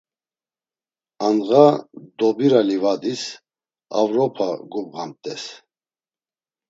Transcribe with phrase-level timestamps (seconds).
[1.25, 1.65] Andğa
[2.17, 3.23] Dobira livadis
[3.99, 5.43] avropa gubğamt̆es.